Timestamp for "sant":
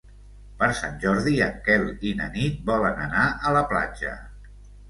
0.77-0.95